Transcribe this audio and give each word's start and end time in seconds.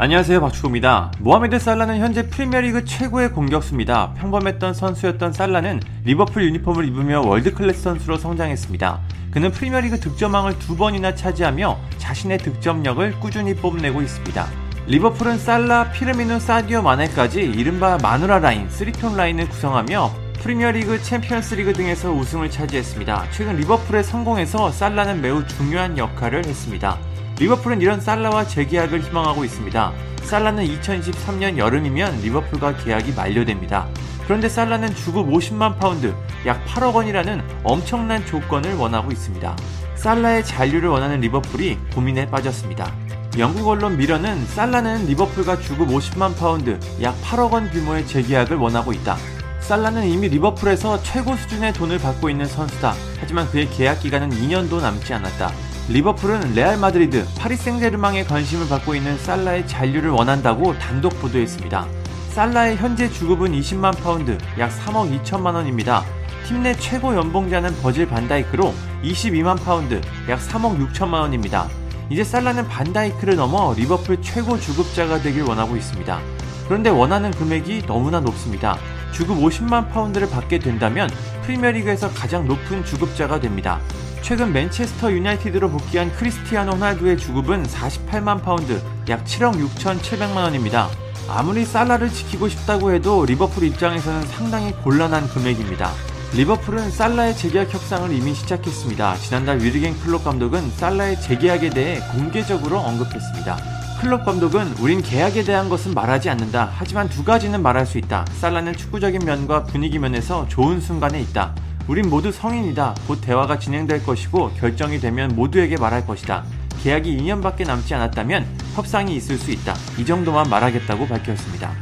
안녕하세요 0.00 0.40
박주호입니다. 0.40 1.10
모하메드 1.18 1.58
살라는 1.58 1.98
현재 1.98 2.28
프리미어리그 2.28 2.84
최고의 2.84 3.32
공격수입니다. 3.32 4.14
평범했던 4.14 4.72
선수였던 4.72 5.32
살라는 5.32 5.80
리버풀 6.04 6.44
유니폼을 6.44 6.84
입으며 6.84 7.22
월드클래스 7.22 7.82
선수로 7.82 8.16
성장했습니다. 8.16 9.00
그는 9.32 9.50
프리미어리그 9.50 9.98
득점왕을 9.98 10.60
두 10.60 10.76
번이나 10.76 11.16
차지하며 11.16 11.76
자신의 11.98 12.38
득점력을 12.38 13.18
꾸준히 13.18 13.56
뽐내고 13.56 14.00
있습니다. 14.00 14.46
리버풀은 14.86 15.36
살라, 15.36 15.90
피르미누, 15.90 16.38
사디오 16.38 16.80
마네까지 16.80 17.40
이른바 17.40 17.98
마누라 18.00 18.38
라인, 18.38 18.70
쓰리톱 18.70 19.16
라인을 19.16 19.48
구성하며 19.48 20.12
프리미어리그, 20.40 21.02
챔피언스리그 21.02 21.72
등에서 21.72 22.12
우승을 22.12 22.52
차지했습니다. 22.52 23.32
최근 23.32 23.56
리버풀의 23.56 24.04
성공에서 24.04 24.70
살라는 24.70 25.20
매우 25.20 25.44
중요한 25.44 25.98
역할을 25.98 26.46
했습니다. 26.46 26.96
리버풀은 27.38 27.80
이런 27.80 28.00
살라와 28.00 28.46
재계약을 28.46 29.00
희망하고 29.00 29.44
있습니다. 29.44 29.92
살라는 30.24 30.64
2023년 30.66 31.56
여름이면 31.56 32.20
리버풀과 32.22 32.78
계약이 32.78 33.12
만료됩니다. 33.12 33.88
그런데 34.24 34.48
살라는 34.48 34.94
주급 34.94 35.28
50만 35.28 35.78
파운드, 35.78 36.12
약 36.46 36.64
8억 36.66 36.94
원이라는 36.94 37.42
엄청난 37.62 38.26
조건을 38.26 38.74
원하고 38.74 39.12
있습니다. 39.12 39.56
살라의 39.94 40.44
잔류를 40.44 40.88
원하는 40.88 41.20
리버풀이 41.20 41.78
고민에 41.94 42.28
빠졌습니다. 42.28 42.92
영국 43.38 43.68
언론 43.68 43.96
미러는 43.96 44.44
살라는 44.46 45.06
리버풀과 45.06 45.60
주급 45.60 45.88
50만 45.88 46.36
파운드, 46.36 46.78
약 47.02 47.20
8억 47.22 47.52
원 47.52 47.70
규모의 47.70 48.06
재계약을 48.06 48.56
원하고 48.56 48.92
있다. 48.92 49.16
살라는 49.60 50.06
이미 50.06 50.28
리버풀에서 50.28 51.02
최고 51.02 51.36
수준의 51.36 51.72
돈을 51.74 51.98
받고 51.98 52.30
있는 52.30 52.46
선수다. 52.46 52.94
하지만 53.20 53.48
그의 53.50 53.68
계약 53.70 54.00
기간은 54.00 54.30
2년도 54.30 54.80
남지 54.80 55.14
않았다. 55.14 55.67
리버풀은 55.88 56.52
레알 56.54 56.76
마드리드, 56.76 57.26
파리 57.38 57.56
생제르맹의 57.56 58.26
관심을 58.26 58.68
받고 58.68 58.94
있는 58.94 59.16
살라의 59.18 59.66
잔류를 59.66 60.10
원한다고 60.10 60.78
단독 60.78 61.18
보도했습니다. 61.20 61.86
살라의 62.32 62.76
현재 62.76 63.10
주급은 63.10 63.52
20만 63.52 63.98
파운드, 64.02 64.36
약 64.58 64.70
3억 64.70 65.22
2천만 65.22 65.54
원입니다. 65.54 66.04
팀 66.46 66.62
내 66.62 66.74
최고 66.74 67.14
연봉자는 67.14 67.74
버질 67.82 68.06
반다이크로 68.06 68.74
22만 69.02 69.62
파운드, 69.64 70.00
약 70.28 70.38
3억 70.40 70.92
6천만 70.92 71.20
원입니다. 71.20 71.68
이제 72.10 72.22
살라는 72.24 72.68
반다이크를 72.68 73.36
넘어 73.36 73.74
리버풀 73.74 74.20
최고 74.22 74.58
주급자가 74.58 75.20
되길 75.20 75.42
원하고 75.42 75.76
있습니다. 75.76 76.20
그런데 76.66 76.90
원하는 76.90 77.30
금액이 77.30 77.86
너무나 77.86 78.20
높습니다. 78.20 78.76
주급 79.12 79.38
50만 79.38 79.90
파운드를 79.90 80.28
받게 80.30 80.58
된다면 80.58 81.10
프리미어리그에서 81.42 82.10
가장 82.10 82.46
높은 82.46 82.84
주급자가 82.84 83.40
됩니다. 83.40 83.80
최근 84.22 84.52
맨체스터 84.52 85.12
유나이티드로 85.12 85.70
복귀한 85.70 86.12
크리스티아노 86.12 86.72
호날두의 86.72 87.16
주급은 87.16 87.64
48만 87.64 88.42
파운드, 88.42 88.80
약 89.08 89.24
7억 89.24 89.54
6천7백만 89.54 90.36
원입니다. 90.36 90.88
아무리 91.28 91.64
살라를 91.64 92.10
지키고 92.10 92.48
싶다고 92.48 92.92
해도 92.92 93.24
리버풀 93.24 93.64
입장에서는 93.64 94.22
상당히 94.26 94.72
곤란한 94.72 95.28
금액입니다. 95.28 95.90
리버풀은 96.34 96.90
살라의 96.90 97.36
재계약 97.36 97.72
협상을 97.72 98.12
이미 98.12 98.34
시작했습니다. 98.34 99.16
지난달 99.16 99.60
위르겐 99.60 99.98
클롭 100.00 100.24
감독은 100.24 100.70
살라의 100.72 101.20
재계약에 101.20 101.70
대해 101.70 102.00
공개적으로 102.12 102.78
언급했습니다. 102.78 103.77
클롭 104.00 104.24
감독은 104.24 104.74
우린 104.78 105.02
계약에 105.02 105.42
대한 105.42 105.68
것은 105.68 105.92
말하지 105.92 106.30
않는다. 106.30 106.70
하지만 106.72 107.08
두 107.08 107.24
가지는 107.24 107.60
말할 107.62 107.84
수 107.84 107.98
있다. 107.98 108.24
살라는 108.38 108.76
축구적인 108.76 109.24
면과 109.24 109.64
분위기 109.64 109.98
면에서 109.98 110.46
좋은 110.46 110.80
순간에 110.80 111.20
있다. 111.20 111.52
우린 111.88 112.08
모두 112.08 112.30
성인이다. 112.30 112.94
곧 113.08 113.20
대화가 113.20 113.58
진행될 113.58 114.04
것이고 114.04 114.52
결정이 114.52 115.00
되면 115.00 115.34
모두에게 115.34 115.76
말할 115.76 116.06
것이다. 116.06 116.44
계약이 116.80 117.16
2년밖에 117.18 117.66
남지 117.66 117.92
않았다면 117.92 118.46
협상이 118.76 119.16
있을 119.16 119.36
수 119.36 119.50
있다. 119.50 119.74
이 119.98 120.04
정도만 120.04 120.48
말하겠다고 120.48 121.08
밝혔습니다. 121.08 121.72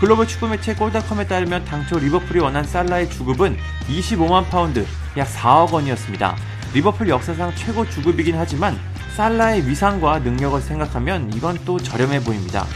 글로벌 0.00 0.26
축구 0.26 0.48
매체 0.48 0.74
골닷컴에 0.74 1.28
따르면 1.28 1.64
당초 1.66 2.00
리버풀이 2.00 2.40
원한 2.40 2.64
살라의 2.64 3.08
주급은 3.10 3.56
25만 3.88 4.48
파운드, 4.50 4.84
약 5.16 5.28
4억 5.28 5.70
원이었습니다. 5.70 6.34
리버풀 6.74 7.08
역사상 7.08 7.54
최고 7.54 7.88
주급이긴 7.88 8.34
하지만 8.36 8.76
살라의 9.16 9.66
위상과 9.66 10.20
능력을 10.20 10.60
생각하면 10.60 11.32
이건 11.34 11.58
또 11.64 11.78
저렴해 11.78 12.20
보입니다. 12.22 12.66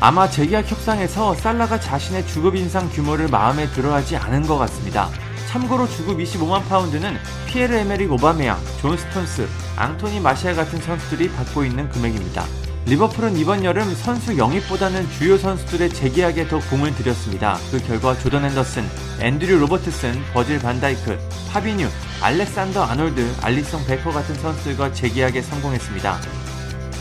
아마 0.00 0.28
재계약 0.28 0.70
협상에서 0.70 1.34
살라가 1.34 1.78
자신의 1.78 2.26
주급 2.26 2.56
인상 2.56 2.88
규모를 2.88 3.28
마음에 3.28 3.66
들어하지 3.70 4.16
않은 4.16 4.46
것 4.46 4.56
같습니다. 4.58 5.10
참고로 5.50 5.88
주급 5.88 6.18
25만 6.18 6.66
파운드는 6.68 7.16
피에르 7.46 7.74
에메릭 7.74 8.12
오바메양, 8.12 8.58
존 8.80 8.96
스톤스, 8.96 9.48
앙토니 9.76 10.20
마시알 10.20 10.54
같은 10.54 10.80
선수들이 10.80 11.30
받고 11.32 11.64
있는 11.64 11.88
금액입니다. 11.90 12.44
리버풀은 12.86 13.36
이번 13.36 13.64
여름 13.64 13.94
선수 13.94 14.36
영입보다는 14.36 15.08
주요 15.10 15.36
선수들의 15.36 15.90
재계약에 15.90 16.48
더 16.48 16.58
공을 16.70 16.94
들였습니다. 16.94 17.58
그 17.70 17.78
결과 17.86 18.18
조던 18.18 18.44
헨더슨, 18.46 18.84
앤드류 19.20 19.58
로버트슨, 19.58 20.20
버질 20.32 20.58
반다이크, 20.58 21.18
파비뉴, 21.50 21.88
알렉산더 22.22 22.82
아놀드, 22.82 23.34
알리송 23.42 23.84
베커 23.84 24.10
같은 24.10 24.34
선수들과 24.34 24.92
재계약에 24.92 25.42
성공했습니다. 25.42 26.20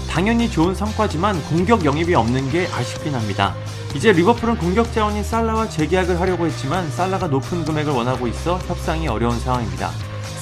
당연히 0.09 0.49
좋은 0.49 0.75
성과지만 0.75 1.41
공격 1.43 1.85
영입이 1.85 2.13
없는 2.13 2.51
게 2.51 2.67
아쉽긴 2.67 3.15
합니다. 3.15 3.55
이제 3.95 4.11
리버풀은 4.11 4.57
공격 4.57 4.91
자원인 4.93 5.23
살라와 5.23 5.69
재계약을 5.69 6.19
하려고 6.19 6.45
했지만 6.45 6.91
살라가 6.91 7.27
높은 7.27 7.63
금액을 7.63 7.93
원하고 7.93 8.27
있어 8.27 8.57
협상이 8.67 9.07
어려운 9.07 9.39
상황입니다. 9.39 9.91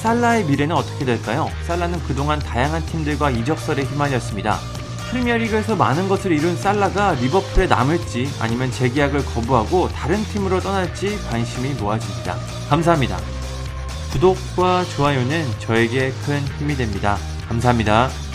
살라의 0.02 0.44
미래는 0.44 0.76
어떻게 0.76 1.04
될까요? 1.04 1.48
살라는 1.64 2.02
그동안 2.04 2.38
다양한 2.38 2.84
팀들과 2.86 3.30
이적설에 3.30 3.82
휘말렸습니다. 3.84 4.58
프리미어리그에서 5.10 5.74
많은 5.76 6.08
것을 6.08 6.32
이룬 6.32 6.56
살라가 6.56 7.14
리버풀에 7.14 7.66
남을지 7.66 8.28
아니면 8.40 8.70
재계약을 8.70 9.24
거부하고 9.24 9.88
다른 9.88 10.22
팀으로 10.24 10.60
떠날지 10.60 11.18
관심이 11.30 11.74
모아집니다. 11.74 12.36
감사합니다. 12.68 13.18
구독과 14.12 14.84
좋아요는 14.96 15.46
저에게 15.58 16.12
큰 16.24 16.40
힘이 16.58 16.76
됩니다. 16.76 17.16
감사합니다. 17.48 18.27